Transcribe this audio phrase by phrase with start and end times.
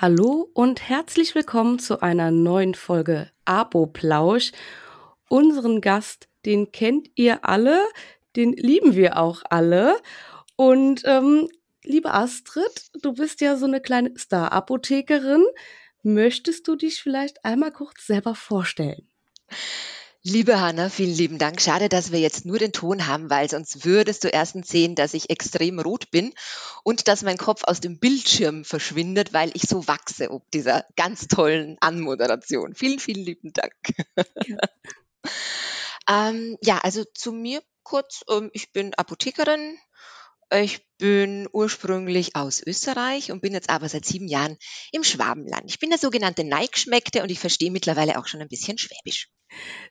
[0.00, 4.52] Hallo und herzlich willkommen zu einer neuen Folge Apoplausch.
[5.28, 7.82] Unseren Gast, den kennt ihr alle,
[8.36, 9.96] den lieben wir auch alle.
[10.54, 11.48] Und ähm,
[11.82, 15.44] liebe Astrid, du bist ja so eine kleine Star-Apothekerin.
[16.04, 19.08] Möchtest du dich vielleicht einmal kurz selber vorstellen?
[20.30, 21.58] Liebe Hanna, vielen lieben Dank.
[21.58, 25.14] Schade, dass wir jetzt nur den Ton haben, weil sonst würdest du erstens sehen, dass
[25.14, 26.34] ich extrem rot bin
[26.84, 31.28] und dass mein Kopf aus dem Bildschirm verschwindet, weil ich so wachse ob dieser ganz
[31.28, 32.74] tollen Anmoderation.
[32.74, 33.72] Vielen, vielen lieben Dank.
[34.46, 34.58] Ja,
[36.30, 38.22] ähm, ja also zu mir kurz.
[38.28, 39.78] Ähm, ich bin Apothekerin,
[40.52, 44.56] ich bin ursprünglich aus Österreich und bin jetzt aber seit sieben Jahren
[44.92, 45.64] im Schwabenland.
[45.66, 49.28] Ich bin der sogenannte Neigschmeckte und ich verstehe mittlerweile auch schon ein bisschen Schwäbisch.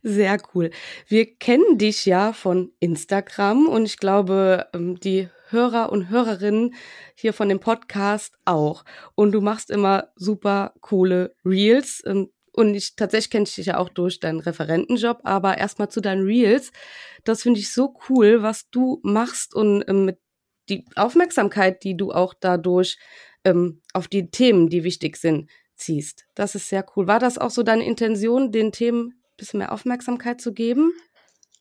[0.04, 0.72] Sehr cool.
[1.08, 6.76] Wir kennen dich ja von Instagram und ich glaube, ähm, die Hörer und Hörerinnen
[7.16, 8.84] hier von dem Podcast auch.
[9.16, 12.04] Und du machst immer super coole Reels.
[12.06, 16.02] Ähm, und ich tatsächlich kenne ich dich ja auch durch deinen Referentenjob, aber erstmal zu
[16.02, 16.72] deinen Reels.
[17.24, 20.20] Das finde ich so cool, was du machst und ähm, mit
[20.70, 22.98] die Aufmerksamkeit, die du auch dadurch
[23.44, 26.26] ähm, auf die Themen, die wichtig sind, ziehst.
[26.36, 27.08] Das ist sehr cool.
[27.08, 30.92] War das auch so deine Intention, den Themen ein bisschen mehr Aufmerksamkeit zu geben?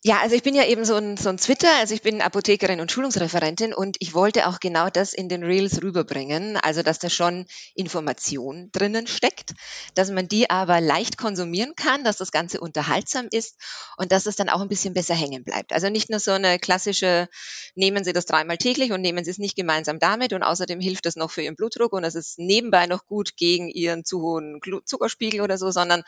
[0.07, 2.79] Ja, also ich bin ja eben so ein, so ein Twitter, also ich bin Apothekerin
[2.79, 7.11] und Schulungsreferentin und ich wollte auch genau das in den Reels rüberbringen, also dass da
[7.11, 9.55] schon Information drinnen steckt,
[9.97, 13.57] dass man die aber leicht konsumieren kann, dass das Ganze unterhaltsam ist
[13.97, 15.73] und dass es dann auch ein bisschen besser hängen bleibt.
[15.73, 17.27] Also nicht nur so eine klassische,
[17.75, 21.07] nehmen Sie das dreimal täglich und nehmen Sie es nicht gemeinsam damit und außerdem hilft
[21.07, 24.61] das noch für Ihren Blutdruck und es ist nebenbei noch gut gegen Ihren zu hohen
[24.85, 26.05] Zuckerspiegel oder so, sondern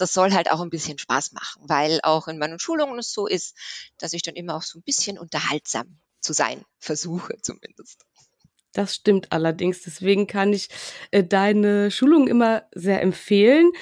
[0.00, 3.26] das soll halt auch ein bisschen Spaß machen, weil auch in meinen Schulungen ist so
[3.26, 3.56] ist,
[3.98, 8.04] dass ich dann immer auch so ein bisschen unterhaltsam zu sein versuche zumindest.
[8.72, 9.82] Das stimmt allerdings.
[9.82, 10.68] Deswegen kann ich
[11.10, 13.72] äh, deine Schulung immer sehr empfehlen.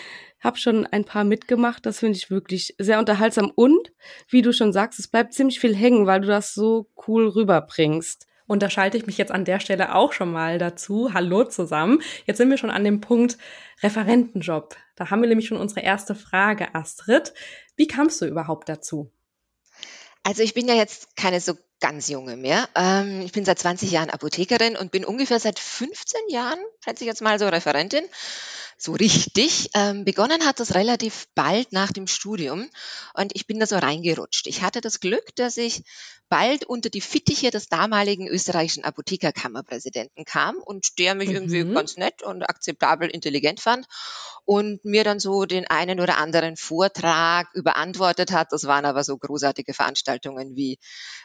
[0.41, 1.85] Hab schon ein paar mitgemacht.
[1.85, 3.53] Das finde ich wirklich sehr unterhaltsam.
[3.55, 3.93] Und
[4.29, 8.27] wie du schon sagst, es bleibt ziemlich viel hängen, weil du das so cool rüberbringst.
[8.47, 11.13] Und da schalte ich mich jetzt an der Stelle auch schon mal dazu.
[11.13, 12.01] Hallo zusammen.
[12.25, 13.37] Jetzt sind wir schon an dem Punkt
[13.83, 14.75] Referentenjob.
[14.99, 17.33] Da haben wir nämlich schon unsere erste Frage, Astrid.
[17.77, 19.13] Wie kamst du überhaupt dazu?
[20.25, 22.69] Also ich bin ja jetzt keine so ganz junge mehr.
[22.75, 27.09] Ähm, ich bin seit 20 Jahren Apothekerin und bin ungefähr seit 15 Jahren, schätze ich
[27.09, 28.05] jetzt mal so, Referentin.
[28.81, 29.71] So richtig.
[29.75, 32.71] Ähm, begonnen hat das relativ bald nach dem Studium
[33.15, 34.47] und ich bin da so reingerutscht.
[34.47, 35.83] Ich hatte das Glück, dass ich
[36.29, 41.35] bald unter die Fittiche des damaligen österreichischen Apothekerkammerpräsidenten kam und der mich mhm.
[41.35, 43.87] irgendwie ganz nett und akzeptabel intelligent fand
[44.45, 48.53] und mir dann so den einen oder anderen Vortrag überantwortet hat.
[48.53, 50.79] Das waren aber so großartige Veranstaltungen wie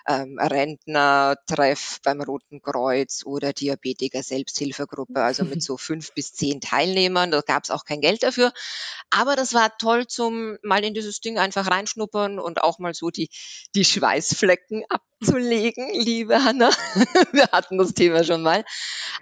[0.08, 7.32] ähm, Rentnertreff beim Roten Kreuz oder Diabetiker Selbsthilfegruppe, also mit so fünf bis zehn Teilnehmern.
[7.32, 8.52] Da gab es auch kein Geld dafür.
[9.10, 13.10] Aber das war toll zum mal in dieses Ding einfach reinschnuppern und auch mal so
[13.10, 13.30] die,
[13.76, 16.70] die Schweißflecken abzulegen, liebe Hanna.
[17.32, 18.66] Wir hatten das Thema schon mal.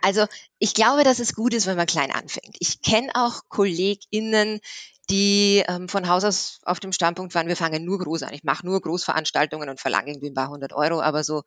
[0.02, 0.26] Also
[0.60, 2.56] ich glaube, dass es gut ist, wenn man klein anfängt.
[2.60, 4.62] Ich kenne auch KollegInnen,
[5.12, 8.34] die ähm, von Haus aus auf dem Standpunkt waren, wir fangen nur groß an.
[8.34, 11.44] Ich mache nur Großveranstaltungen und verlange irgendwie ein paar hundert Euro, aber so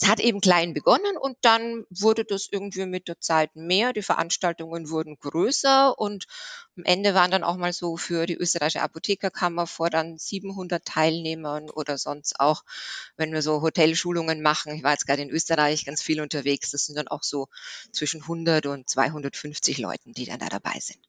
[0.00, 3.92] es hat eben klein begonnen und dann wurde das irgendwie mit der Zeit mehr.
[3.92, 6.26] Die Veranstaltungen wurden größer und
[6.76, 11.68] am Ende waren dann auch mal so für die österreichische Apothekerkammer vor dann 700 Teilnehmern
[11.68, 12.62] oder sonst auch,
[13.16, 14.72] wenn wir so Hotelschulungen machen.
[14.76, 16.70] Ich war jetzt gerade in Österreich ganz viel unterwegs.
[16.70, 17.48] Das sind dann auch so
[17.90, 21.00] zwischen 100 und 250 Leuten, die dann da dabei sind.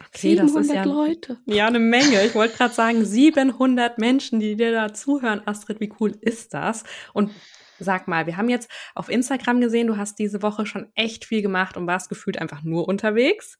[0.00, 1.38] Okay, 700 das ist ja, Leute.
[1.46, 2.24] Ja, eine Menge.
[2.24, 5.42] Ich wollte gerade sagen, 700 Menschen, die dir da zuhören.
[5.46, 6.84] Astrid, wie cool ist das?
[7.12, 7.30] Und
[7.78, 11.42] Sag mal, wir haben jetzt auf Instagram gesehen, du hast diese Woche schon echt viel
[11.42, 13.58] gemacht und warst gefühlt einfach nur unterwegs.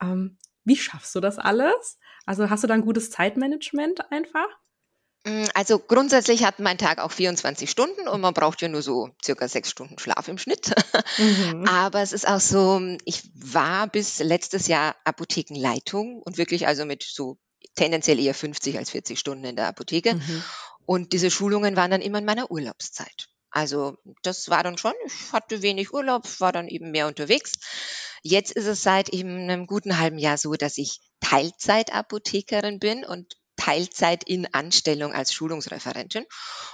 [0.00, 1.98] Ähm, wie schaffst du das alles?
[2.26, 4.48] Also hast du da ein gutes Zeitmanagement einfach?
[5.26, 9.10] Mm, also grundsätzlich hat mein Tag auch 24 Stunden und man braucht ja nur so
[9.24, 10.72] circa sechs Stunden Schlaf im Schnitt.
[11.18, 11.66] Mhm.
[11.66, 17.04] Aber es ist auch so, ich war bis letztes Jahr Apothekenleitung und wirklich also mit
[17.04, 17.38] so
[17.74, 20.14] tendenziell eher 50 als 40 Stunden in der Apotheke.
[20.14, 20.44] Mhm.
[20.84, 23.28] Und diese Schulungen waren dann immer in meiner Urlaubszeit.
[23.50, 27.52] Also das war dann schon, ich hatte wenig Urlaub, war dann eben mehr unterwegs.
[28.22, 33.36] Jetzt ist es seit eben einem guten halben Jahr so, dass ich Teilzeitapothekerin bin und
[33.66, 36.24] Teilzeit in Anstellung als Schulungsreferentin.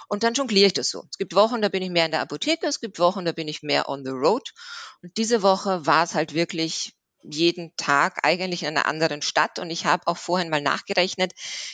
[0.09, 1.05] Und dann jongliere ich das so.
[1.11, 3.49] Es gibt Wochen, da bin ich mehr in der Apotheke, es gibt Wochen, da bin
[3.49, 4.53] ich mehr on the road.
[5.01, 6.93] Und diese Woche war es halt wirklich
[7.23, 9.59] jeden Tag eigentlich in einer anderen Stadt.
[9.59, 11.33] Und ich habe auch vorhin mal nachgerechnet,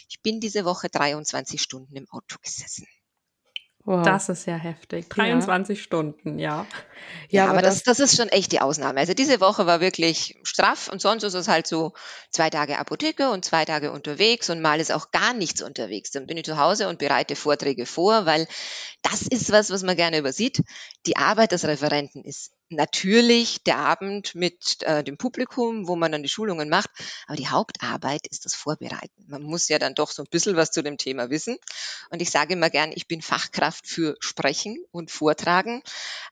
[0.08, 2.86] ich bin diese Woche 23 Stunden im Auto gesessen.
[3.88, 4.04] Wow.
[4.04, 5.08] Das ist ja heftig.
[5.08, 5.82] 23 ja.
[5.82, 6.66] Stunden, ja.
[7.30, 9.00] Ja, aber, aber das, das ist schon echt die Ausnahme.
[9.00, 11.94] Also diese Woche war wirklich straff und sonst ist es halt so
[12.30, 16.10] zwei Tage Apotheke und zwei Tage unterwegs und mal ist auch gar nichts unterwegs.
[16.10, 18.46] Dann bin ich zu Hause und bereite Vorträge vor, weil
[19.00, 20.60] das ist was, was man gerne übersieht.
[21.06, 26.22] Die Arbeit des Referenten ist natürlich der Abend mit äh, dem Publikum, wo man dann
[26.22, 26.90] die Schulungen macht.
[27.26, 29.24] Aber die Hauptarbeit ist das Vorbereiten.
[29.26, 31.56] Man muss ja dann doch so ein bisschen was zu dem Thema wissen.
[32.10, 35.82] Und ich sage immer gern, ich bin Fachkraft für Sprechen und Vortragen.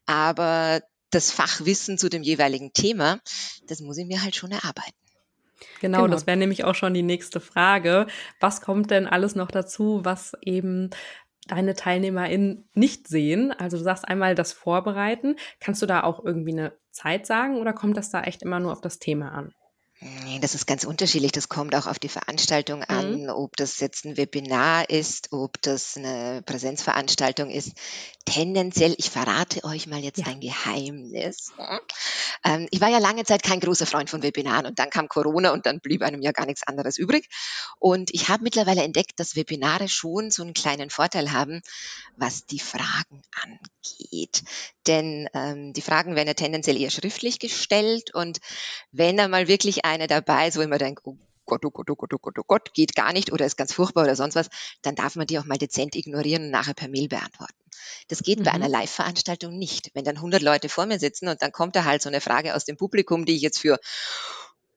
[0.06, 3.20] Aber das Fachwissen zu dem jeweiligen Thema,
[3.66, 4.96] das muss ich mir halt schon erarbeiten.
[5.80, 6.12] Genau, genau.
[6.12, 8.06] das wäre nämlich auch schon die nächste Frage.
[8.40, 10.90] Was kommt denn alles noch dazu, was eben
[11.46, 13.52] deine TeilnehmerInnen nicht sehen?
[13.52, 15.36] Also du sagst einmal das Vorbereiten.
[15.60, 18.72] Kannst du da auch irgendwie eine Zeit sagen oder kommt das da echt immer nur
[18.72, 19.52] auf das Thema an?
[19.98, 21.32] Nee, das ist ganz unterschiedlich.
[21.32, 23.28] Das kommt auch auf die Veranstaltung an, mhm.
[23.30, 27.72] ob das jetzt ein Webinar ist, ob das eine Präsenzveranstaltung ist.
[28.26, 30.26] Tendenziell, ich verrate euch mal jetzt ja.
[30.26, 31.52] ein Geheimnis.
[32.44, 35.52] Ähm, ich war ja lange Zeit kein großer Freund von Webinaren und dann kam Corona
[35.52, 37.28] und dann blieb einem ja gar nichts anderes übrig.
[37.78, 41.62] Und ich habe mittlerweile entdeckt, dass Webinare schon so einen kleinen Vorteil haben,
[42.16, 44.42] was die Fragen angeht.
[44.86, 48.40] Denn ähm, die Fragen werden ja tendenziell eher schriftlich gestellt und
[48.92, 51.16] wenn da mal wirklich eine dabei ich mir denke, oh
[51.46, 53.72] Gott, oh Gott, oh Gott, oh Gott, oh Gott, geht gar nicht oder ist ganz
[53.72, 54.50] furchtbar oder sonst was,
[54.82, 57.54] dann darf man die auch mal dezent ignorieren und nachher per Mail beantworten.
[58.08, 58.44] Das geht mhm.
[58.44, 59.90] bei einer Live-Veranstaltung nicht.
[59.94, 62.54] Wenn dann 100 Leute vor mir sitzen und dann kommt da halt so eine Frage
[62.54, 63.78] aus dem Publikum, die ich jetzt für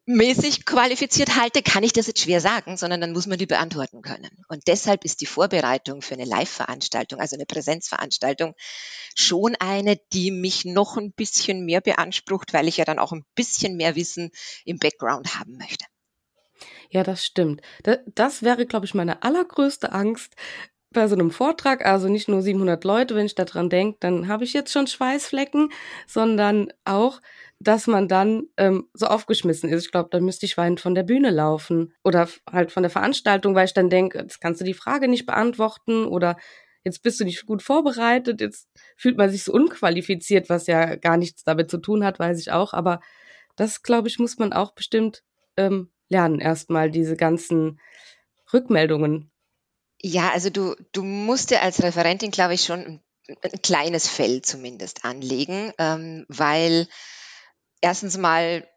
[0.09, 4.01] mäßig qualifiziert halte, kann ich das jetzt schwer sagen, sondern dann muss man die beantworten
[4.01, 4.31] können.
[4.47, 8.55] Und deshalb ist die Vorbereitung für eine Live-Veranstaltung, also eine Präsenzveranstaltung,
[9.15, 13.23] schon eine, die mich noch ein bisschen mehr beansprucht, weil ich ja dann auch ein
[13.35, 14.31] bisschen mehr Wissen
[14.65, 15.85] im Background haben möchte.
[16.89, 17.61] Ja, das stimmt.
[18.15, 20.33] Das, wäre, glaube ich, meine allergrößte Angst
[20.91, 21.85] bei so einem Vortrag.
[21.85, 25.69] Also nicht nur 700 Leute, wenn ich daran denke, dann habe ich jetzt schon Schweißflecken,
[26.07, 27.21] sondern auch,
[27.59, 29.85] dass man dann ähm, so aufgeschmissen ist.
[29.85, 33.55] Ich glaube, dann müsste ich weinend von der Bühne laufen oder halt von der Veranstaltung,
[33.55, 36.37] weil ich dann denke, jetzt kannst du die Frage nicht beantworten oder
[36.83, 41.17] jetzt bist du nicht gut vorbereitet, jetzt fühlt man sich so unqualifiziert, was ja gar
[41.17, 42.73] nichts damit zu tun hat, weiß ich auch.
[42.73, 43.01] Aber
[43.55, 45.23] das, glaube ich, muss man auch bestimmt
[45.57, 47.79] ähm, lernen, erstmal diese ganzen
[48.53, 49.31] Rückmeldungen.
[50.01, 53.03] Ja, also du, du musst dir als Referentin, glaube ich, schon ein,
[53.41, 56.87] ein kleines Feld zumindest anlegen, ähm, weil
[57.81, 58.67] erstens mal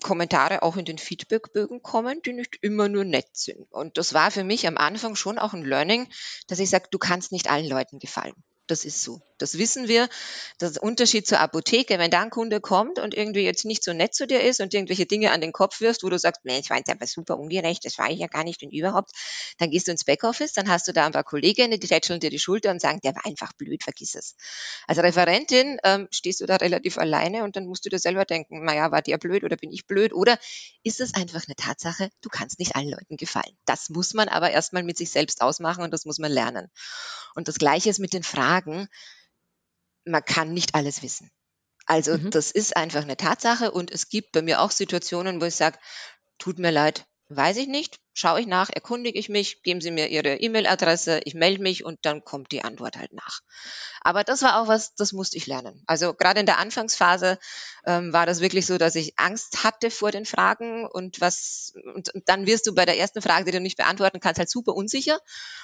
[0.00, 3.70] Kommentare auch in den Feedbackbögen kommen, die nicht immer nur nett sind.
[3.70, 6.08] Und das war für mich am Anfang schon auch ein Learning,
[6.48, 8.34] dass ich sage, du kannst nicht allen Leuten gefallen.
[8.72, 9.20] Das ist so.
[9.36, 10.08] Das wissen wir.
[10.56, 14.14] Das Unterschied zur Apotheke, wenn da ein Kunde kommt und irgendwie jetzt nicht so nett
[14.14, 16.78] zu dir ist und irgendwelche Dinge an den Kopf wirft, wo du sagst, ich war
[16.78, 19.10] jetzt aber super ungerecht, das war ich ja gar nicht und überhaupt,
[19.58, 22.30] dann gehst du ins Backoffice, dann hast du da ein paar Kolleginnen, die tätscheln dir
[22.30, 24.36] die Schulter und sagen, der war einfach blöd, vergiss es.
[24.86, 28.64] Als Referentin ähm, stehst du da relativ alleine und dann musst du dir selber denken,
[28.64, 30.38] naja, war der blöd oder bin ich blöd oder
[30.82, 33.54] ist es einfach eine Tatsache, du kannst nicht allen Leuten gefallen.
[33.66, 36.70] Das muss man aber erstmal mit sich selbst ausmachen und das muss man lernen.
[37.34, 38.88] Und das Gleiche ist mit den Fragen
[40.04, 41.30] man kann nicht alles wissen.
[41.86, 42.30] Also mhm.
[42.30, 45.78] das ist einfach eine Tatsache und es gibt bei mir auch Situationen, wo ich sage,
[46.38, 50.08] tut mir leid, weiß ich nicht, schaue ich nach, erkundige ich mich, geben Sie mir
[50.08, 53.40] Ihre E-Mail-Adresse, ich melde mich und dann kommt die Antwort halt nach.
[54.02, 55.82] Aber das war auch was, das musste ich lernen.
[55.86, 57.38] Also gerade in der Anfangsphase
[57.86, 62.12] ähm, war das wirklich so, dass ich Angst hatte vor den Fragen und was und,
[62.14, 64.74] und dann wirst du bei der ersten Frage, die du nicht beantworten kannst, halt super
[64.74, 65.18] unsicher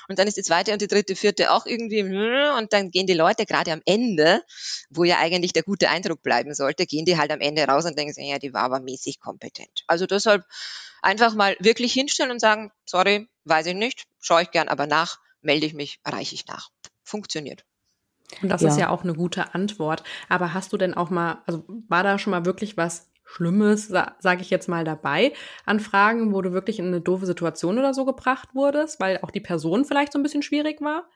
[0.08, 3.14] und dann ist die zweite und die dritte, vierte auch irgendwie und dann gehen die
[3.14, 4.42] Leute gerade am Ende,
[4.90, 7.98] wo ja eigentlich der gute Eindruck bleiben sollte, gehen die halt am Ende raus und
[7.98, 9.84] denken, ja, die war aber mäßig kompetent.
[9.86, 10.44] Also deshalb
[11.02, 15.18] einfach mal wirklich hinstellen und sagen, sorry, weiß ich nicht, schaue ich gern aber nach,
[15.40, 16.70] melde ich mich, reiche ich nach.
[17.02, 17.64] Funktioniert.
[18.42, 18.68] Und das ja.
[18.68, 20.02] ist ja auch eine gute Antwort.
[20.28, 24.16] Aber hast du denn auch mal, also war da schon mal wirklich was Schlimmes, sa
[24.20, 25.32] sage ich jetzt mal, dabei
[25.66, 29.30] an Fragen, wo du wirklich in eine doofe Situation oder so gebracht wurdest, weil auch
[29.30, 31.08] die Person vielleicht so ein bisschen schwierig war?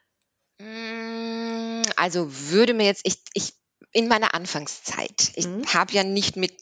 [0.61, 3.55] Mm, also würde mir jetzt, ich, ich
[3.93, 5.65] in meiner Anfangszeit, ich mhm.
[5.67, 6.55] habe ja nicht mit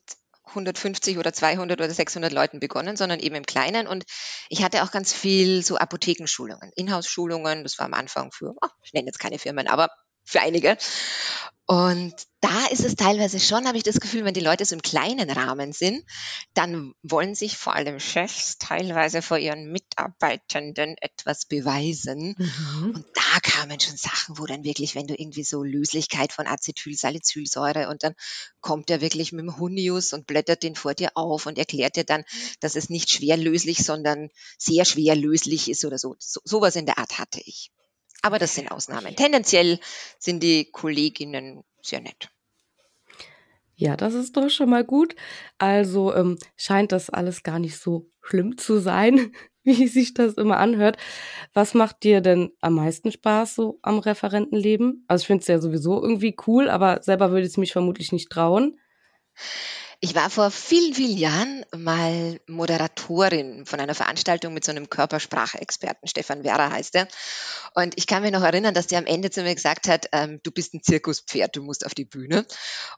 [0.51, 3.87] 150 oder 200 oder 600 Leuten begonnen, sondern eben im Kleinen.
[3.87, 4.05] Und
[4.49, 7.63] ich hatte auch ganz viel so Apothekenschulungen, Inhouse-Schulungen.
[7.63, 9.89] Das war am Anfang für, oh, ich nenne jetzt keine Firmen, aber
[10.25, 10.77] für einige.
[11.71, 14.83] Und da ist es teilweise schon, habe ich das Gefühl, wenn die Leute so im
[14.83, 16.05] kleinen Rahmen sind,
[16.53, 22.35] dann wollen sich vor allem Chefs teilweise vor ihren Mitarbeitenden etwas beweisen.
[22.37, 22.93] Mhm.
[22.97, 27.89] Und da kamen schon Sachen, wo dann wirklich, wenn du irgendwie so Löslichkeit von Acetylsalicylsäure
[27.89, 28.15] und dann
[28.61, 32.05] kommt er wirklich mit dem Hunius und blättert den vor dir auf und erklärt dir
[32.05, 32.25] dann,
[32.59, 36.17] dass es nicht schwer löslich, sondern sehr schwer löslich ist oder so.
[36.19, 37.71] so sowas in der Art hatte ich.
[38.23, 39.17] Aber das sind Ausnahmen.
[39.17, 39.79] Tendenziell
[40.19, 42.31] sind die Kolleginnen sehr nett.
[43.81, 45.17] Ja, das ist doch schon mal gut.
[45.57, 50.59] Also ähm, scheint das alles gar nicht so schlimm zu sein, wie sich das immer
[50.59, 50.99] anhört.
[51.55, 55.05] Was macht dir denn am meisten Spaß so am Referentenleben?
[55.09, 58.13] Also ich finde es ja sowieso irgendwie cool, aber selber würde ich es mich vermutlich
[58.13, 58.79] nicht trauen.
[60.03, 66.09] Ich war vor vielen, vielen Jahren mal Moderatorin von einer Veranstaltung mit so einem Körpersprachexperten,
[66.09, 67.07] Stefan Werra heißt er.
[67.75, 70.41] Und ich kann mich noch erinnern, dass der am Ende zu mir gesagt hat, ähm,
[70.43, 72.47] du bist ein Zirkuspferd, du musst auf die Bühne.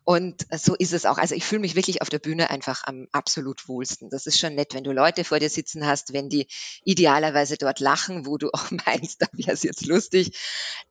[0.05, 1.19] Und so ist es auch.
[1.19, 4.09] Also ich fühle mich wirklich auf der Bühne einfach am absolut wohlsten.
[4.09, 6.47] Das ist schon nett, wenn du Leute vor dir sitzen hast, wenn die
[6.85, 10.39] idealerweise dort lachen, wo du auch meinst, da wäre es jetzt lustig.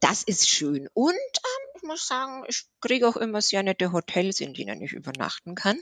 [0.01, 0.89] Das ist schön.
[0.93, 4.93] Und ähm, ich muss sagen, ich kriege auch immer sehr nette Hotels, in denen ich
[4.93, 5.81] übernachten kann.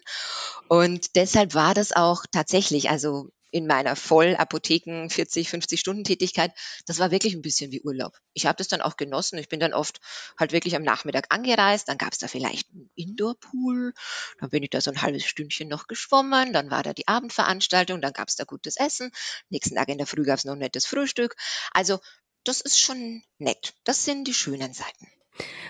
[0.68, 6.54] Und deshalb war das auch tatsächlich, also in meiner Vollapotheken 40, 50 Stunden Tätigkeit,
[6.86, 8.18] das war wirklich ein bisschen wie Urlaub.
[8.34, 9.40] Ich habe das dann auch genossen.
[9.40, 10.00] Ich bin dann oft
[10.38, 13.94] halt wirklich am Nachmittag angereist, dann gab es da vielleicht einen Indoor-Pool,
[14.40, 18.02] dann bin ich da so ein halbes Stündchen noch geschwommen, dann war da die Abendveranstaltung,
[18.02, 19.12] dann gab es da gutes Essen,
[19.50, 21.36] nächsten Tag in der Früh gab es noch ein nettes Frühstück.
[21.74, 22.00] Also
[22.46, 23.74] das ist schon nett.
[23.84, 25.08] Das sind die schönen Seiten.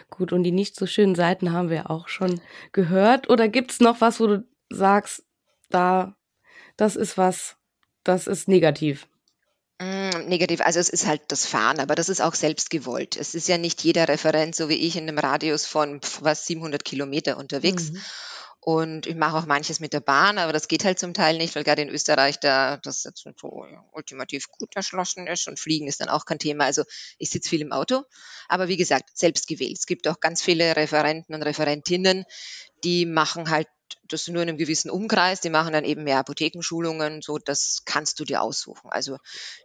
[0.10, 3.30] Gut, und die nicht so schönen Seiten haben wir auch schon gehört.
[3.30, 5.24] Oder gibt es noch was, wo du sagst,
[5.70, 6.16] da,
[6.78, 7.58] das ist was,
[8.04, 9.08] das ist negativ?
[9.82, 13.16] Mm, negativ, also es ist halt das Fahren, aber das ist auch selbst gewollt.
[13.16, 16.84] Es ist ja nicht jeder Referent, so wie ich, in einem Radius von was 700
[16.84, 17.92] Kilometer unterwegs.
[17.92, 18.02] Mhm.
[18.72, 21.56] Und ich mache auch manches mit der Bahn, aber das geht halt zum Teil nicht,
[21.56, 26.02] weil gerade in Österreich da das jetzt so ultimativ gut erschlossen ist und Fliegen ist
[26.02, 26.66] dann auch kein Thema.
[26.66, 26.84] Also
[27.18, 28.04] ich sitze viel im Auto.
[28.48, 29.80] Aber wie gesagt, selbst gewählt.
[29.80, 32.26] Es gibt auch ganz viele Referenten und Referentinnen,
[32.84, 33.68] die machen halt
[34.08, 38.20] das nur in einem gewissen Umkreis, die machen dann eben mehr Apothekenschulungen, so das kannst
[38.20, 38.92] du dir aussuchen.
[38.92, 39.18] Also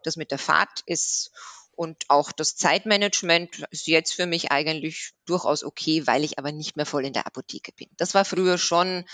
[0.03, 1.31] das mit der Fahrt ist
[1.77, 6.77] und auch das Zeitmanagement ist jetzt für mich eigentlich durchaus okay, weil ich aber nicht
[6.77, 7.89] mehr voll in der Apotheke bin.
[7.97, 9.05] Das war früher schon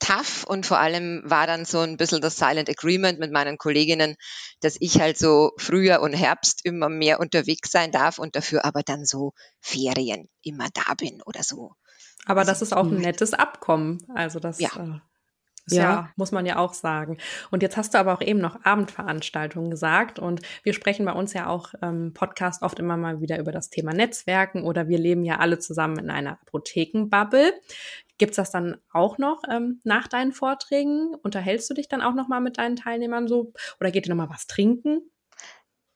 [0.00, 4.16] tough und vor allem war dann so ein bisschen das Silent Agreement mit meinen Kolleginnen,
[4.60, 8.82] dass ich halt so Frühjahr und Herbst immer mehr unterwegs sein darf und dafür aber
[8.82, 11.72] dann so Ferien immer da bin oder so.
[12.24, 14.04] Aber also, das ist auch ein nettes Abkommen.
[14.14, 14.70] Also das ja.
[15.68, 15.82] Ja.
[15.82, 16.10] ja.
[16.16, 17.18] muss man ja auch sagen.
[17.50, 20.18] Und jetzt hast du aber auch eben noch Abendveranstaltungen gesagt.
[20.18, 23.52] Und wir sprechen bei uns ja auch im ähm, Podcast oft immer mal wieder über
[23.52, 27.52] das Thema Netzwerken oder wir leben ja alle zusammen in einer Apothekenbubble.
[28.18, 31.14] Gibt's das dann auch noch ähm, nach deinen Vorträgen?
[31.22, 33.52] Unterhältst du dich dann auch noch mal mit deinen Teilnehmern so?
[33.80, 35.10] Oder geht ihr noch mal was trinken?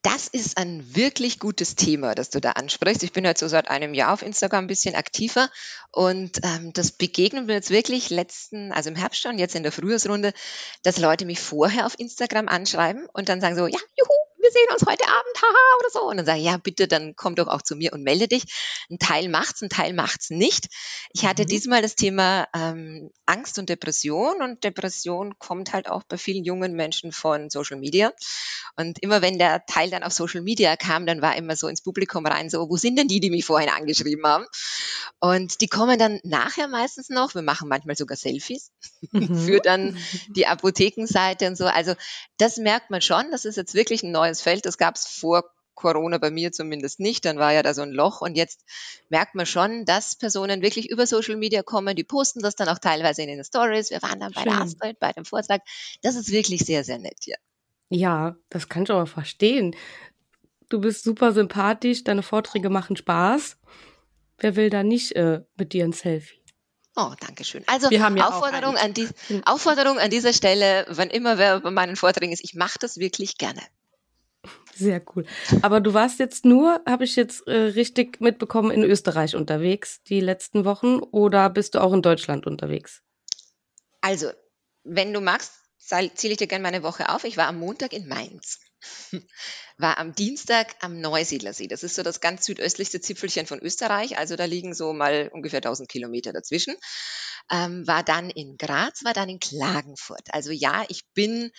[0.04, 3.02] Das ist ein wirklich gutes Thema, das du da ansprichst.
[3.02, 5.48] Ich bin jetzt so seit einem Jahr auf Instagram ein bisschen aktiver
[5.92, 9.72] und ähm, das begegnet mir jetzt wirklich letzten, also im Herbst schon, jetzt in der
[9.72, 10.34] Frühjahrsrunde,
[10.82, 14.66] dass Leute mich vorher auf Instagram anschreiben und dann sagen so, ja, juhu, wir sehen
[14.72, 16.02] uns heute Abend, haha, oder so.
[16.02, 18.44] Und dann sage ich, ja, bitte, dann komm doch auch zu mir und melde dich.
[18.90, 20.66] Ein Teil macht's, ein Teil macht's nicht.
[21.14, 21.46] Ich hatte mhm.
[21.46, 26.74] diesmal das Thema ähm, Angst und Depression und Depression kommt halt auch bei vielen jungen
[26.74, 28.12] Menschen von Social Media.
[28.76, 31.82] Und immer wenn der Teil dann auf Social Media kam, dann war immer so ins
[31.82, 34.44] Publikum rein, so, wo sind denn die, die mich vorhin angeschrieben haben?
[35.20, 37.34] Und die kommen dann nachher meistens noch.
[37.34, 38.72] Wir machen manchmal sogar Selfies
[39.12, 39.38] mhm.
[39.46, 39.96] für dann
[40.36, 41.64] die Apothekenseite und so.
[41.64, 41.94] Also
[42.36, 43.30] das merkt man schon.
[43.30, 44.66] Das ist jetzt wirklich ein neues Feld.
[44.66, 47.90] Das gab es vor Corona bei mir zumindest nicht, dann war ja da so ein
[47.90, 48.64] Loch und jetzt
[49.08, 52.78] merkt man schon, dass Personen wirklich über Social Media kommen, die posten das dann auch
[52.78, 53.90] teilweise in den Stories.
[53.90, 54.52] Wir waren dann bei Schön.
[54.52, 55.62] der Astrid, bei dem Vortrag.
[56.02, 57.36] Das ist wirklich sehr, sehr nett hier.
[57.90, 59.76] Ja, das kann ich aber verstehen.
[60.68, 63.56] Du bist super sympathisch, deine Vorträge machen Spaß.
[64.38, 66.40] Wer will da nicht äh, mit dir ein Selfie?
[66.96, 67.64] Oh, danke schön.
[67.66, 69.08] Also ja Aufforderung, an die,
[69.44, 73.36] Aufforderung an dieser Stelle, wann immer wer bei meinen Vorträgen ist, ich mache das wirklich
[73.36, 73.60] gerne.
[74.74, 75.24] Sehr cool.
[75.62, 80.20] Aber du warst jetzt nur, habe ich jetzt äh, richtig mitbekommen, in Österreich unterwegs die
[80.20, 83.02] letzten Wochen oder bist du auch in Deutschland unterwegs?
[84.00, 84.30] Also,
[84.82, 87.24] wenn du magst, zähle ich dir gerne meine Woche auf.
[87.24, 88.60] Ich war am Montag in Mainz
[89.78, 91.66] war am Dienstag am Neusiedlersee.
[91.66, 94.18] Das ist so das ganz südöstlichste Zipfelchen von Österreich.
[94.18, 96.74] Also da liegen so mal ungefähr 1000 Kilometer dazwischen.
[97.50, 100.28] Ähm, war dann in Graz, war dann in Klagenfurt.
[100.32, 101.50] Also ja, ich bin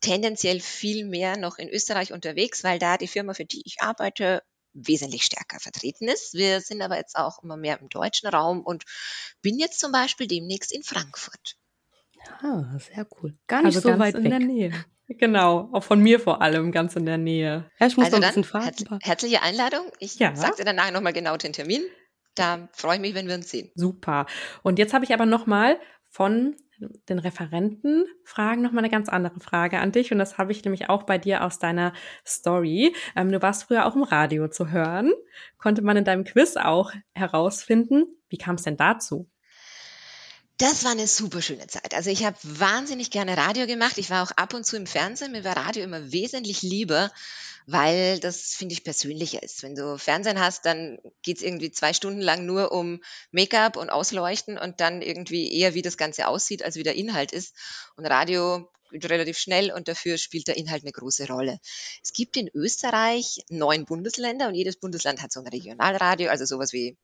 [0.00, 4.42] tendenziell viel mehr noch in Österreich unterwegs, weil da die Firma, für die ich arbeite,
[4.72, 6.34] wesentlich stärker vertreten ist.
[6.34, 8.84] Wir sind aber jetzt auch immer mehr im deutschen Raum und
[9.40, 11.56] bin jetzt zum Beispiel demnächst in Frankfurt.
[12.42, 13.34] Ah, sehr cool.
[13.46, 14.30] Gar nicht also so weit in weg.
[14.30, 14.72] der Nähe.
[15.06, 17.70] Genau, auch von mir vor allem, ganz in der Nähe.
[17.78, 18.64] Ja, ich muss also noch ein bisschen fahren.
[18.64, 19.84] Herz, herzliche Einladung.
[19.98, 20.34] Ich ja.
[20.34, 21.82] sage dir danach nochmal genau den Termin.
[22.34, 23.70] Da freue ich mich, wenn wir uns sehen.
[23.74, 24.24] Super.
[24.62, 25.78] Und jetzt habe ich aber nochmal
[26.10, 26.56] von
[27.08, 30.12] den Referenten fragen, noch mal eine ganz andere Frage an dich.
[30.12, 31.92] Und das habe ich nämlich auch bei dir aus deiner
[32.26, 32.94] Story.
[33.16, 35.12] Ähm, du warst früher auch im Radio zu hören.
[35.58, 38.04] Konnte man in deinem Quiz auch herausfinden.
[38.28, 39.28] Wie kam es denn dazu?
[40.58, 41.94] Das war eine super schöne Zeit.
[41.94, 43.98] Also ich habe wahnsinnig gerne Radio gemacht.
[43.98, 45.32] Ich war auch ab und zu im Fernsehen.
[45.32, 47.10] Mir war Radio immer wesentlich lieber,
[47.66, 49.64] weil das, finde ich, persönlicher ist.
[49.64, 54.56] Wenn du Fernsehen hast, dann geht's irgendwie zwei Stunden lang nur um Make-up und Ausleuchten
[54.56, 57.56] und dann irgendwie eher, wie das Ganze aussieht, als wie der Inhalt ist.
[57.96, 61.58] Und Radio geht relativ schnell und dafür spielt der Inhalt eine große Rolle.
[62.00, 66.72] Es gibt in Österreich neun Bundesländer und jedes Bundesland hat so ein Regionalradio, also sowas
[66.72, 66.96] wie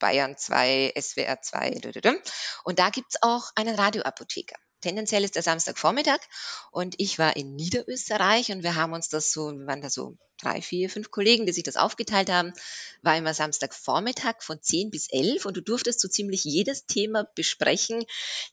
[0.00, 1.80] Bayern 2, SWR 2.
[2.64, 4.56] Und da gibt's auch einen Radioapotheker.
[4.80, 6.20] Tendenziell ist der Samstagvormittag
[6.72, 10.16] und ich war in Niederösterreich und wir haben uns das so, wir waren da so
[10.42, 12.52] drei, vier, fünf Kollegen, die sich das aufgeteilt haben,
[13.02, 18.04] war immer Samstagvormittag von 10 bis 11 und du durftest so ziemlich jedes Thema besprechen,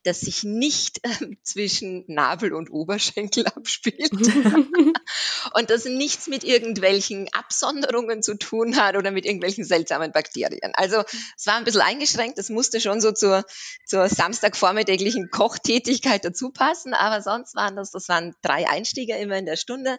[0.04, 4.12] das sich nicht äh, zwischen Nabel und Oberschenkel abspielt
[5.54, 10.72] und das nichts mit irgendwelchen Absonderungen zu tun hat oder mit irgendwelchen seltsamen Bakterien.
[10.74, 11.04] Also
[11.38, 13.44] es war ein bisschen eingeschränkt, es musste schon so zur,
[13.86, 19.46] zur Samstagvormittäglichen Kochtätigkeit dazu passen, aber sonst waren das, das waren drei Einstieger immer in
[19.46, 19.98] der Stunde.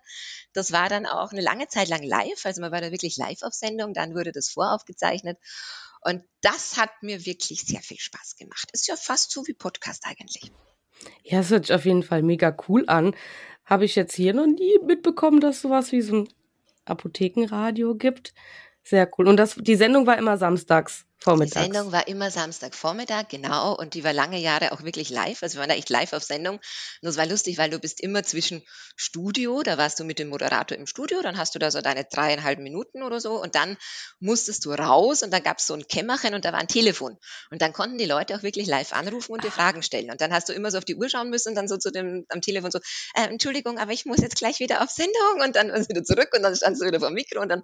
[0.53, 3.17] Das war dann auch eine lange Zeit Zeit lang live, also man war da wirklich
[3.17, 5.39] live auf Sendung, dann wurde das voraufgezeichnet.
[6.01, 8.69] Und das hat mir wirklich sehr viel Spaß gemacht.
[8.73, 10.51] Ist ja fast so wie Podcast eigentlich.
[11.23, 13.15] Ja, es hört sich auf jeden Fall mega cool an.
[13.65, 16.29] Habe ich jetzt hier noch nie mitbekommen, dass sowas wie so ein
[16.85, 18.33] Apothekenradio gibt.
[18.83, 19.29] Sehr cool.
[19.29, 21.05] Und das, die Sendung war immer samstags.
[21.21, 21.67] Vormittags.
[21.67, 25.43] Die Sendung war immer Samstagvormittag, genau, und die war lange Jahre auch wirklich live.
[25.43, 26.57] Also wir waren da echt live auf Sendung.
[26.57, 26.63] Und
[27.03, 28.63] das war lustig, weil du bist immer zwischen
[28.97, 32.05] Studio, da warst du mit dem Moderator im Studio, dann hast du da so deine
[32.05, 33.77] dreieinhalb Minuten oder so und dann
[34.21, 37.17] musstest du raus und dann gab es so ein Kämmerchen und da war ein Telefon.
[37.51, 40.11] Und dann konnten die Leute auch wirklich live anrufen und dir Fragen stellen.
[40.11, 41.91] Und dann hast du immer so auf die Uhr schauen müssen und dann so zu
[41.91, 42.79] dem am Telefon so,
[43.15, 46.43] äh, Entschuldigung, aber ich muss jetzt gleich wieder auf Sendung und dann wieder zurück und
[46.43, 47.63] dann standst du wieder vor dem Mikro und dann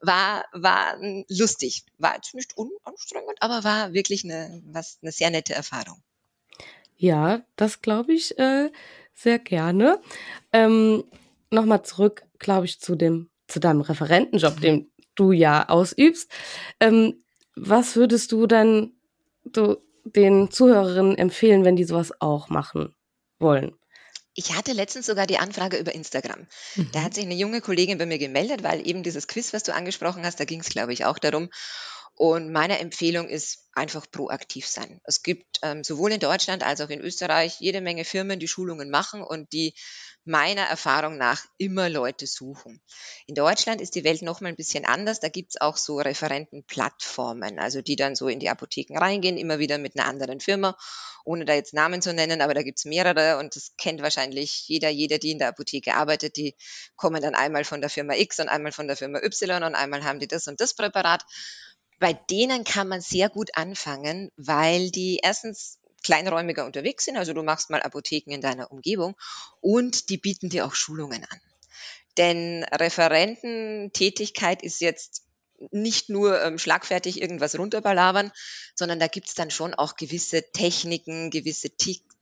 [0.00, 0.96] war, war
[1.28, 1.84] lustig.
[1.98, 6.02] War jetzt nicht un anstrengend, aber war wirklich eine, was, eine sehr nette Erfahrung.
[6.96, 8.70] Ja, das glaube ich äh,
[9.14, 10.00] sehr gerne.
[10.52, 11.04] Ähm,
[11.54, 16.28] Nochmal zurück, glaube ich, zu dem, zu deinem Referentenjob, den du ja ausübst.
[16.80, 17.22] Ähm,
[17.54, 18.92] was würdest du dann
[19.44, 22.96] du, den Zuhörerinnen empfehlen, wenn die sowas auch machen
[23.38, 23.76] wollen?
[24.34, 26.48] Ich hatte letztens sogar die Anfrage über Instagram.
[26.74, 26.88] Mhm.
[26.92, 29.72] Da hat sich eine junge Kollegin bei mir gemeldet, weil eben dieses Quiz, was du
[29.72, 31.50] angesprochen hast, da ging es, glaube ich, auch darum.
[32.16, 35.00] Und meine Empfehlung ist einfach proaktiv sein.
[35.04, 38.88] Es gibt ähm, sowohl in Deutschland als auch in Österreich jede Menge Firmen, die Schulungen
[38.88, 39.74] machen und die
[40.24, 42.80] meiner Erfahrung nach immer Leute suchen.
[43.26, 45.20] In Deutschland ist die Welt noch mal ein bisschen anders.
[45.20, 49.78] Da gibt's auch so Referentenplattformen, also die dann so in die Apotheken reingehen, immer wieder
[49.78, 50.78] mit einer anderen Firma,
[51.24, 54.88] ohne da jetzt Namen zu nennen, aber da gibt's mehrere und das kennt wahrscheinlich jeder,
[54.88, 56.36] jeder, die in der Apotheke arbeitet.
[56.36, 56.54] Die
[56.96, 60.04] kommen dann einmal von der Firma X und einmal von der Firma Y und einmal
[60.04, 61.22] haben die das und das Präparat
[61.98, 67.42] bei denen kann man sehr gut anfangen, weil die erstens kleinräumiger unterwegs sind, also du
[67.42, 69.16] machst mal Apotheken in deiner Umgebung
[69.60, 71.40] und die bieten dir auch Schulungen an.
[72.16, 75.24] Denn Referententätigkeit ist jetzt
[75.70, 78.32] nicht nur ähm, schlagfertig irgendwas runterbalabern,
[78.74, 81.70] sondern da gibt's dann schon auch gewisse Techniken, gewisse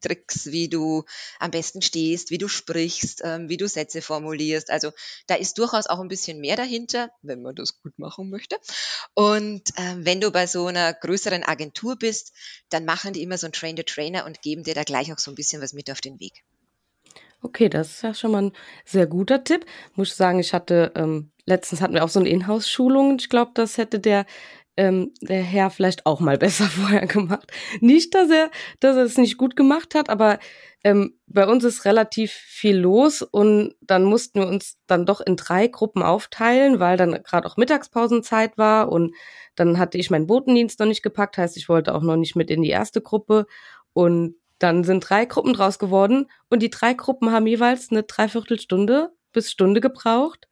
[0.03, 1.05] Tricks, wie du
[1.39, 4.71] am besten stehst, wie du sprichst, ähm, wie du Sätze formulierst.
[4.71, 4.93] Also
[5.27, 8.57] da ist durchaus auch ein bisschen mehr dahinter, wenn man das gut machen möchte.
[9.15, 12.33] Und ähm, wenn du bei so einer größeren Agentur bist,
[12.69, 15.37] dann machen die immer so ein Train-the-Trainer und geben dir da gleich auch so ein
[15.37, 16.45] bisschen was mit auf den Weg.
[17.45, 18.53] Okay, das ist ja schon mal ein
[18.85, 19.67] sehr guter Tipp.
[19.95, 23.19] Muss ich sagen, ich hatte ähm, letztens hatten wir auch so eine Inhouse-Schulung.
[23.19, 24.27] Ich glaube, das hätte der
[24.77, 27.51] ähm, der Herr vielleicht auch mal besser vorher gemacht.
[27.81, 30.39] Nicht, dass er, dass er es nicht gut gemacht hat, aber
[30.85, 35.37] ähm, bei uns ist relativ viel los und dann mussten wir uns dann doch in
[35.37, 39.15] drei Gruppen aufteilen, weil dann gerade auch Mittagspausenzeit war und
[39.55, 42.51] dann hatte ich meinen Botendienst noch nicht gepackt, heißt ich wollte auch noch nicht mit
[42.51, 43.47] in die erste Gruppe
[43.93, 49.13] und dann sind drei Gruppen draus geworden und die drei Gruppen haben jeweils eine Dreiviertelstunde
[49.33, 50.49] bis Stunde gebraucht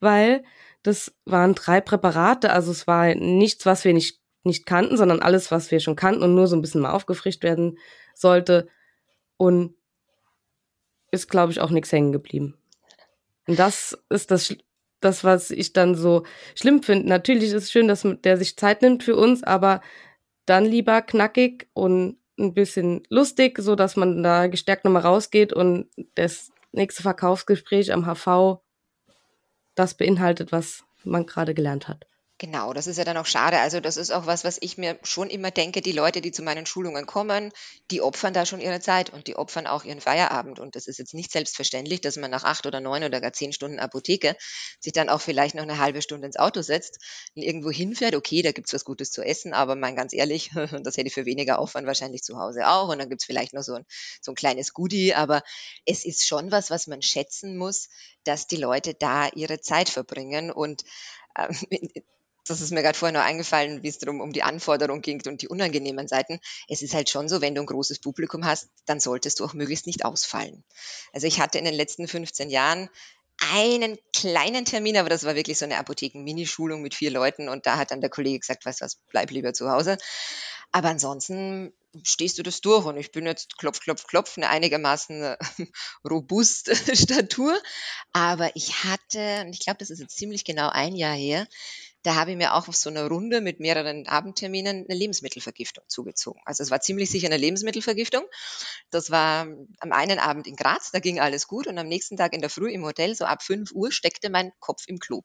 [0.00, 0.42] weil
[0.82, 5.50] das waren drei Präparate, also es war nichts, was wir nicht, nicht kannten, sondern alles,
[5.50, 7.78] was wir schon kannten und nur so ein bisschen mal aufgefrischt werden
[8.14, 8.68] sollte.
[9.36, 9.74] Und
[11.10, 12.56] ist, glaube ich, auch nichts hängen geblieben.
[13.46, 14.54] Und das ist das,
[15.00, 17.08] das, was ich dann so schlimm finde.
[17.08, 19.80] Natürlich ist es schön, dass der sich Zeit nimmt für uns, aber
[20.46, 25.88] dann lieber knackig und ein bisschen lustig, so dass man da gestärkt nochmal rausgeht und
[26.14, 28.60] das nächste Verkaufsgespräch am HV
[29.80, 32.06] das beinhaltet, was man gerade gelernt hat.
[32.40, 33.58] Genau, das ist ja dann auch schade.
[33.60, 36.42] Also das ist auch was, was ich mir schon immer denke, die Leute, die zu
[36.42, 37.52] meinen Schulungen kommen,
[37.90, 40.58] die opfern da schon ihre Zeit und die opfern auch ihren Feierabend.
[40.58, 43.52] Und das ist jetzt nicht selbstverständlich, dass man nach acht oder neun oder gar zehn
[43.52, 44.36] Stunden Apotheke
[44.80, 46.98] sich dann auch vielleicht noch eine halbe Stunde ins Auto setzt
[47.36, 48.14] und irgendwo hinfährt.
[48.14, 50.50] Okay, da gibt's was Gutes zu essen, aber mein ganz ehrlich,
[50.82, 52.88] das hätte ich für weniger Aufwand wahrscheinlich zu Hause auch.
[52.88, 53.84] Und dann gibt's vielleicht noch so ein,
[54.22, 55.14] so ein kleines Goodie.
[55.14, 55.42] Aber
[55.84, 57.90] es ist schon was, was man schätzen muss,
[58.24, 60.84] dass die Leute da ihre Zeit verbringen und
[61.36, 61.54] ähm,
[62.50, 65.42] das ist mir gerade vorher nur eingefallen, wie es darum um die Anforderung ging und
[65.42, 66.40] die unangenehmen Seiten.
[66.68, 69.54] Es ist halt schon so, wenn du ein großes Publikum hast, dann solltest du auch
[69.54, 70.64] möglichst nicht ausfallen.
[71.12, 72.90] Also ich hatte in den letzten 15 Jahren
[73.52, 77.78] einen kleinen Termin, aber das war wirklich so eine Apotheken-Minischulung mit vier Leuten und da
[77.78, 79.96] hat dann der Kollege gesagt, weißt was, bleib lieber zu Hause.
[80.72, 81.72] Aber ansonsten
[82.04, 85.36] stehst du das durch und ich bin jetzt klopf, klopf, klopf, eine einigermaßen
[86.08, 87.58] robuste Statur.
[88.12, 91.46] Aber ich hatte, und ich glaube, das ist jetzt ziemlich genau ein Jahr her,
[92.02, 96.40] da habe ich mir auch auf so einer Runde mit mehreren Abendterminen eine Lebensmittelvergiftung zugezogen.
[96.44, 98.24] Also es war ziemlich sicher eine Lebensmittelvergiftung.
[98.90, 99.46] Das war
[99.80, 102.50] am einen Abend in Graz, da ging alles gut und am nächsten Tag in der
[102.50, 105.22] Früh im Hotel, so ab 5 Uhr, steckte mein Kopf im Klo.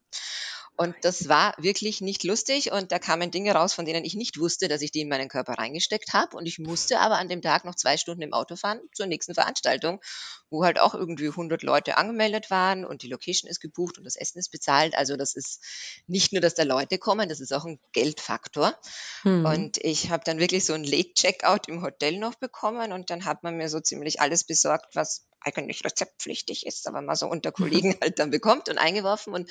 [0.77, 4.39] Und das war wirklich nicht lustig und da kamen Dinge raus, von denen ich nicht
[4.39, 6.35] wusste, dass ich die in meinen Körper reingesteckt habe.
[6.35, 9.33] Und ich musste aber an dem Tag noch zwei Stunden im Auto fahren zur nächsten
[9.33, 10.01] Veranstaltung,
[10.49, 14.17] wo halt auch irgendwie 100 Leute angemeldet waren und die Location ist gebucht und das
[14.17, 14.95] Essen ist bezahlt.
[14.95, 15.63] Also das ist
[16.07, 18.77] nicht nur, dass da Leute kommen, das ist auch ein Geldfaktor.
[19.21, 19.45] Hm.
[19.45, 23.43] Und ich habe dann wirklich so ein Late-Checkout im Hotel noch bekommen und dann hat
[23.43, 27.51] man mir so ziemlich alles besorgt, was eigentlich rezeptpflichtig ist, aber mal so unter
[27.91, 29.49] Kollegen halt dann bekommt und eingeworfen und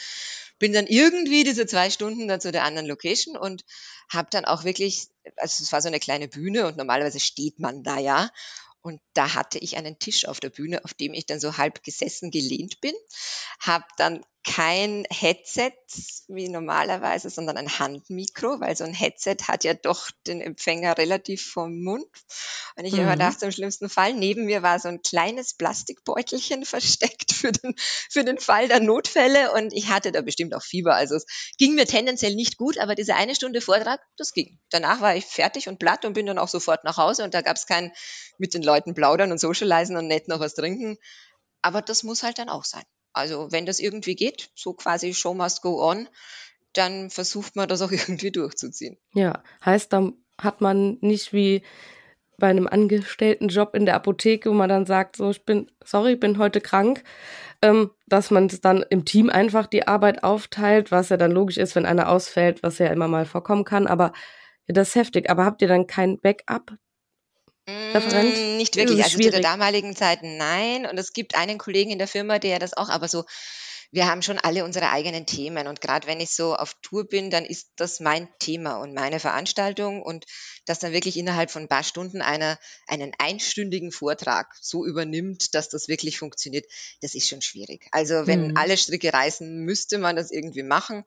[0.59, 3.65] bin dann irgendwie diese zwei Stunden dann zu der anderen Location und
[4.09, 7.83] habe dann auch wirklich, also es war so eine kleine Bühne und normalerweise steht man
[7.83, 8.31] da ja.
[8.83, 11.83] Und da hatte ich einen Tisch auf der Bühne, auf dem ich dann so halb
[11.83, 12.93] gesessen gelehnt bin,
[13.61, 15.73] habe dann kein Headset
[16.29, 21.51] wie normalerweise, sondern ein Handmikro, weil so ein Headset hat ja doch den Empfänger relativ
[21.51, 22.07] vom Mund.
[22.77, 23.01] Und ich mhm.
[23.01, 27.75] immer dachte, im schlimmsten Fall, neben mir war so ein kleines Plastikbeutelchen versteckt für den,
[27.77, 29.53] für den Fall der Notfälle.
[29.53, 30.95] Und ich hatte da bestimmt auch Fieber.
[30.95, 31.27] Also es
[31.59, 34.61] ging mir tendenziell nicht gut, aber diese eine Stunde Vortrag, das ging.
[34.71, 37.41] Danach war ich fertig und platt und bin dann auch sofort nach Hause und da
[37.41, 37.93] gab es kein
[38.37, 40.99] mit den Leuten plaudern und socialisen und nett noch was trinken.
[41.63, 42.85] Aber das muss halt dann auch sein.
[43.15, 46.09] Also wenn das irgendwie geht, so quasi Show must go on,
[46.73, 48.99] dann versucht man das auch irgendwie durchzuziehen.
[49.15, 51.63] Ja, heißt, dann hat man nicht wie
[52.37, 56.15] bei einem angestellten Job in der Apotheke, wo man dann sagt, so, ich bin, sorry,
[56.15, 57.05] ich bin heute krank,
[57.63, 61.77] ähm, dass man dann im Team einfach die Arbeit aufteilt, was ja dann logisch ist,
[61.77, 64.13] wenn einer ausfällt, was ja immer mal vorkommen kann, aber
[64.67, 65.31] das ist heftig.
[65.31, 66.73] Aber habt ihr dann kein Backup
[67.67, 68.37] Referent?
[68.37, 69.03] Mm, nicht wirklich.
[69.03, 69.35] Also schwierig.
[69.35, 70.87] zu der damaligen Zeit nein.
[70.87, 73.25] Und es gibt einen Kollegen in der Firma, der das auch, aber so,
[73.91, 75.69] wir haben schon alle unsere eigenen Themen.
[75.69, 79.21] Und gerade wenn ich so auf Tour bin, dann ist das mein Thema und meine
[79.21, 80.03] Veranstaltung.
[80.03, 80.27] Und
[80.67, 85.69] dass dann wirklich innerhalb von ein paar Stunden einer einen einstündigen Vortrag so übernimmt, dass
[85.69, 86.67] das wirklich funktioniert,
[87.03, 87.87] das ist schon schwierig.
[87.93, 88.57] Also wenn mhm.
[88.57, 91.05] alle Stricke reißen, müsste man das irgendwie machen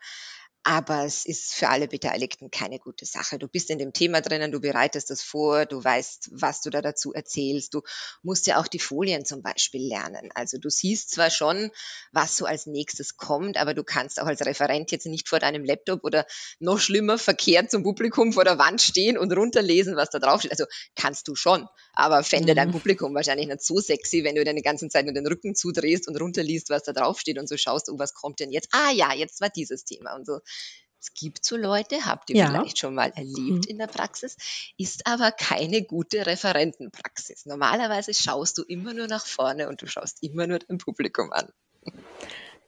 [0.70, 3.40] aber es ist für alle Beteiligten keine gute Sache.
[3.40, 6.82] Du bist in dem Thema drinnen, du bereitest das vor, du weißt, was du da
[6.82, 7.74] dazu erzählst.
[7.74, 7.84] Du
[8.22, 10.30] musst ja auch die Folien zum Beispiel lernen.
[10.36, 11.72] Also du siehst zwar schon,
[12.12, 15.64] was so als nächstes kommt, aber du kannst auch als Referent jetzt nicht vor deinem
[15.64, 16.26] Laptop oder
[16.60, 20.52] noch schlimmer verkehrt zum Publikum vor der Wand stehen und runterlesen, was da drauf steht.
[20.52, 20.66] Also
[20.98, 22.58] kannst du schon, aber fände mhm.
[22.58, 26.10] dein Publikum wahrscheinlich nicht so sexy, wenn du deine ganze Zeit nur den Rücken zudrehst
[26.10, 28.68] und runterliest, was da drauf steht und so schaust, oh, was kommt denn jetzt?
[28.74, 30.42] Ah ja, jetzt war dieses Thema und so.
[31.00, 32.48] Es gibt so Leute, habt ihr ja.
[32.48, 33.70] vielleicht schon mal erlebt mhm.
[33.70, 34.36] in der Praxis,
[34.78, 37.46] ist aber keine gute Referentenpraxis.
[37.46, 41.50] Normalerweise schaust du immer nur nach vorne und du schaust immer nur dein Publikum an.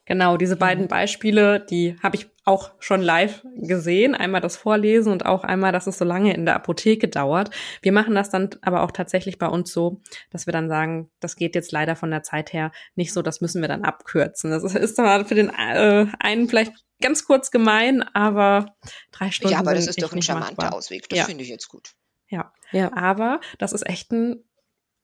[0.10, 0.88] Genau, diese beiden mhm.
[0.88, 4.16] Beispiele, die habe ich auch schon live gesehen.
[4.16, 7.52] Einmal das Vorlesen und auch einmal, dass es so lange in der Apotheke dauert.
[7.84, 11.36] Wir machen das dann aber auch tatsächlich bei uns so, dass wir dann sagen, das
[11.36, 14.50] geht jetzt leider von der Zeit her nicht so, das müssen wir dann abkürzen.
[14.50, 18.76] Das ist dann für den äh, einen vielleicht ganz kurz gemein, aber
[19.12, 19.54] drei Stunden.
[19.54, 20.74] Ja, aber das ist doch ein charmanter machbar.
[20.74, 21.10] Ausweg.
[21.10, 21.26] Das ja.
[21.26, 21.94] finde ich jetzt gut.
[22.28, 22.54] Ja.
[22.72, 24.44] ja, aber das ist echt ein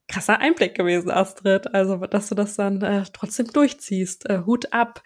[0.08, 1.74] krasser Einblick gewesen, Astrid.
[1.74, 4.30] Also, dass du das dann äh, trotzdem durchziehst.
[4.30, 5.02] Äh, Hut ab.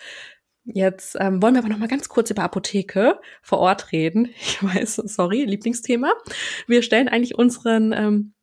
[0.66, 4.30] Jetzt ähm, wollen wir aber noch mal ganz kurz über Apotheke vor Ort reden.
[4.40, 6.14] Ich weiß, sorry, Lieblingsthema.
[6.68, 8.34] Wir stellen eigentlich unseren ähm,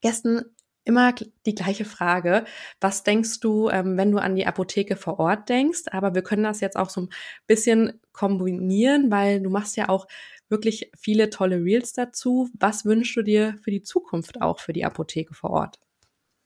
[0.00, 0.55] Gästen
[0.86, 1.12] immer
[1.44, 2.44] die gleiche Frage.
[2.80, 5.82] Was denkst du, ähm, wenn du an die Apotheke vor Ort denkst?
[5.90, 7.08] Aber wir können das jetzt auch so ein
[7.46, 10.06] bisschen kombinieren, weil du machst ja auch
[10.48, 12.48] wirklich viele tolle Reels dazu.
[12.54, 15.78] Was wünschst du dir für die Zukunft auch für die Apotheke vor Ort?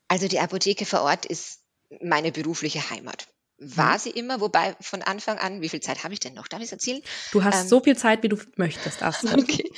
[0.08, 1.62] Also die Apotheke vor Ort ist
[2.00, 3.28] meine berufliche Heimat.
[3.60, 6.48] War sie immer, wobei von Anfang an, wie viel Zeit habe ich denn noch?
[6.48, 7.02] Darf ich es erzählen?
[7.30, 9.30] Du hast ähm, so viel Zeit, wie du möchtest, Astrid.
[9.40, 9.70] Okay.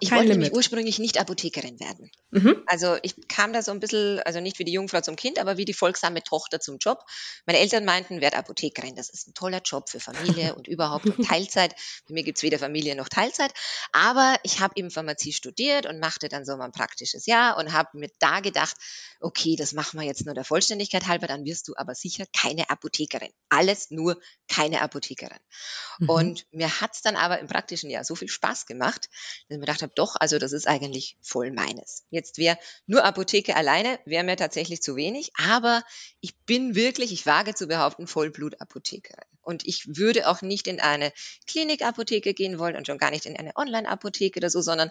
[0.00, 0.38] Ich Kein wollte Limit.
[0.44, 2.10] nämlich ursprünglich nicht Apothekerin werden.
[2.30, 2.62] Mhm.
[2.66, 5.56] Also ich kam da so ein bisschen, also nicht wie die Jungfrau zum Kind, aber
[5.56, 7.04] wie die folgsame Tochter zum Job.
[7.46, 11.24] Meine Eltern meinten, werd Apothekerin, das ist ein toller Job für Familie und überhaupt und
[11.28, 11.74] Teilzeit.
[12.08, 13.52] Bei mir gibt es weder Familie noch Teilzeit.
[13.92, 17.98] Aber ich habe eben Pharmazie studiert und machte dann so mein praktisches Jahr und habe
[17.98, 18.76] mir da gedacht,
[19.20, 22.70] okay, das machen wir jetzt nur der Vollständigkeit halber, dann wirst du aber sicher keine
[22.70, 23.29] Apothekerin.
[23.48, 25.38] Alles nur keine Apothekerin.
[25.98, 26.08] Mhm.
[26.08, 29.60] Und mir hat's dann aber im praktischen Jahr so viel Spaß gemacht, dass ich mir
[29.60, 32.04] gedacht habe, doch, also das ist eigentlich voll meines.
[32.10, 35.82] Jetzt wäre nur Apotheke alleine, wäre mir tatsächlich zu wenig, aber
[36.20, 39.24] ich bin wirklich, ich wage zu behaupten, Vollblutapothekerin.
[39.42, 41.12] Und ich würde auch nicht in eine
[41.46, 44.90] Klinikapotheke gehen wollen und schon gar nicht in eine Online-Apotheke oder so, sondern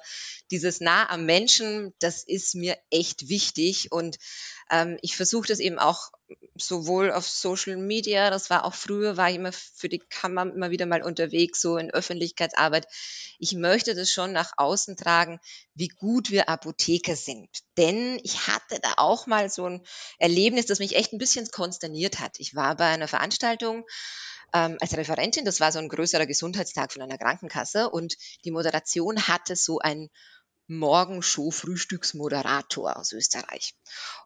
[0.52, 3.91] dieses nah am Menschen, das ist mir echt wichtig.
[3.91, 4.17] Und
[4.69, 6.12] ähm, ich versuche das eben auch
[6.55, 10.69] sowohl auf Social Media, das war auch früher, war ich immer für die Kammer immer
[10.69, 12.88] wieder mal unterwegs, so in Öffentlichkeitsarbeit.
[13.39, 15.39] Ich möchte das schon nach außen tragen,
[15.73, 17.49] wie gut wir Apotheker sind.
[17.77, 19.82] Denn ich hatte da auch mal so ein
[20.17, 22.39] Erlebnis, das mich echt ein bisschen konsterniert hat.
[22.39, 23.86] Ich war bei einer Veranstaltung,
[24.53, 25.45] ähm, als Referentin.
[25.45, 30.10] Das war so ein größerer Gesundheitstag von einer Krankenkasse und die Moderation hatte so ein
[30.69, 33.75] Morgenshow-Frühstücksmoderator aus Österreich.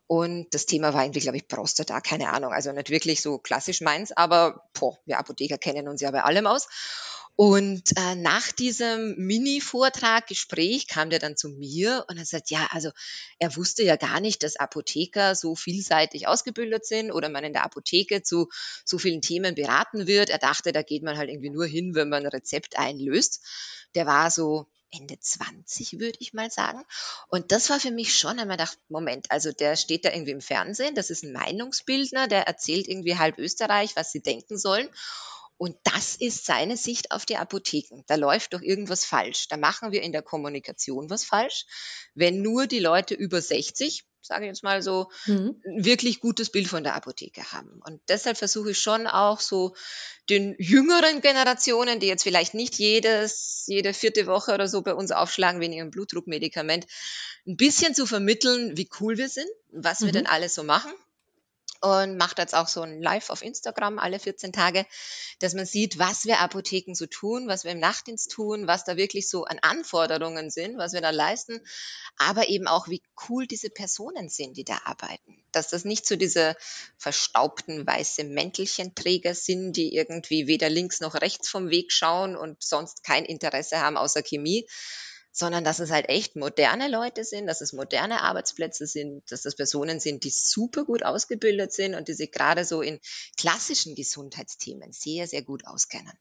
[0.08, 2.53] Und das Thema war irgendwie, glaube ich, Prostata, keine Ahnung.
[2.53, 6.45] Also nicht wirklich so klassisch meins, aber boah, wir Apotheker kennen uns ja bei allem
[6.45, 6.67] aus.
[7.36, 12.67] Und äh, nach diesem Mini-Vortrag, Gespräch, kam der dann zu mir und er sagt, ja,
[12.71, 12.91] also
[13.39, 17.63] er wusste ja gar nicht, dass Apotheker so vielseitig ausgebildet sind oder man in der
[17.63, 18.49] Apotheke zu
[18.86, 20.29] so vielen Themen beraten wird.
[20.29, 23.41] Er dachte, da geht man halt irgendwie nur hin, wenn man ein Rezept einlöst.
[23.95, 26.84] Der war so Ende 20, würde ich mal sagen.
[27.27, 30.41] Und das war für mich schon einmal gedacht, Moment, also der steht da irgendwie im
[30.41, 34.89] Fernsehen, das ist ein Meinungsbildner, der erzählt irgendwie halb Österreich, was sie denken sollen.
[35.58, 38.03] Und das ist seine Sicht auf die Apotheken.
[38.08, 39.47] Da läuft doch irgendwas falsch.
[39.47, 41.65] Da machen wir in der Kommunikation was falsch.
[42.15, 45.62] Wenn nur die Leute über 60, sage ich jetzt mal so, mhm.
[45.63, 47.81] wirklich gutes Bild von der Apotheke haben.
[47.86, 49.75] Und deshalb versuche ich schon auch so
[50.29, 55.12] den jüngeren Generationen, die jetzt vielleicht nicht jedes, jede vierte Woche oder so bei uns
[55.12, 56.88] aufschlagen wegen ihrem Blutdruckmedikament,
[57.45, 60.05] ein bisschen zu vermitteln, wie cool wir sind, was mhm.
[60.05, 60.91] wir denn alles so machen
[61.83, 64.85] und macht jetzt auch so ein Live auf Instagram alle 14 Tage,
[65.39, 68.95] dass man sieht, was wir Apotheken so tun, was wir im Nachtdienst tun, was da
[68.95, 71.59] wirklich so an Anforderungen sind, was wir da leisten,
[72.17, 75.43] aber eben auch, wie cool diese Personen sind, die da arbeiten.
[75.51, 76.55] Dass das nicht so diese
[76.97, 83.03] verstaubten weiße Mäntelchenträger sind, die irgendwie weder links noch rechts vom Weg schauen und sonst
[83.03, 84.65] kein Interesse haben außer Chemie,
[85.33, 89.55] sondern dass es halt echt moderne Leute sind, dass es moderne Arbeitsplätze sind, dass das
[89.55, 92.99] Personen sind, die super gut ausgebildet sind und die sich gerade so in
[93.35, 96.13] klassischen Gesundheitsthemen sehr, sehr gut auskennen.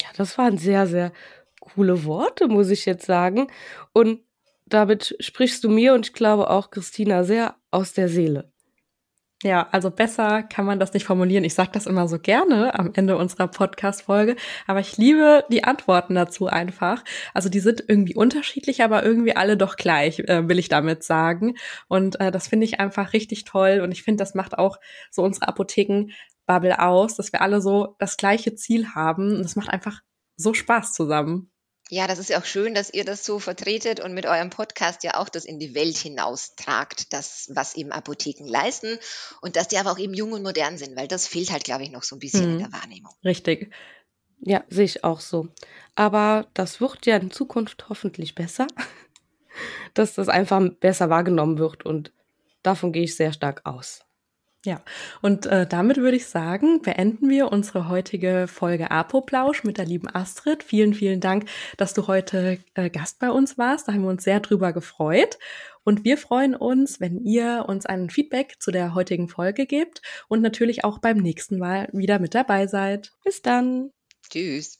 [0.00, 1.12] Ja, das waren sehr, sehr
[1.58, 3.50] coole Worte, muss ich jetzt sagen.
[3.92, 4.20] Und
[4.66, 8.49] damit sprichst du mir und ich glaube auch Christina sehr aus der Seele.
[9.42, 11.44] Ja, also besser kann man das nicht formulieren.
[11.44, 16.14] Ich sage das immer so gerne am Ende unserer Podcast-Folge, aber ich liebe die Antworten
[16.14, 17.02] dazu einfach.
[17.32, 21.54] Also die sind irgendwie unterschiedlich, aber irgendwie alle doch gleich, äh, will ich damit sagen.
[21.88, 24.76] Und äh, das finde ich einfach richtig toll und ich finde, das macht auch
[25.10, 29.70] so unsere Apotheken-Bubble aus, dass wir alle so das gleiche Ziel haben und es macht
[29.70, 30.02] einfach
[30.36, 31.50] so Spaß zusammen.
[31.90, 35.02] Ja, das ist ja auch schön, dass ihr das so vertretet und mit eurem Podcast
[35.02, 38.96] ja auch das in die Welt hinaustragt, das, was eben Apotheken leisten
[39.40, 41.82] und dass die aber auch eben jung und modern sind, weil das fehlt halt, glaube
[41.82, 42.52] ich, noch so ein bisschen mhm.
[42.52, 43.12] in der Wahrnehmung.
[43.24, 43.74] Richtig.
[44.38, 45.48] Ja, sehe ich auch so.
[45.96, 48.68] Aber das wird ja in Zukunft hoffentlich besser,
[49.94, 52.12] dass das einfach besser wahrgenommen wird und
[52.62, 54.02] davon gehe ich sehr stark aus.
[54.66, 54.82] Ja,
[55.22, 60.08] und äh, damit würde ich sagen, beenden wir unsere heutige Folge Apoplausch mit der lieben
[60.14, 60.62] Astrid.
[60.62, 63.88] Vielen, vielen Dank, dass du heute äh, Gast bei uns warst.
[63.88, 65.38] Da haben wir uns sehr drüber gefreut.
[65.82, 70.42] Und wir freuen uns, wenn ihr uns ein Feedback zu der heutigen Folge gebt und
[70.42, 73.12] natürlich auch beim nächsten Mal wieder mit dabei seid.
[73.24, 73.92] Bis dann.
[74.28, 74.78] Tschüss.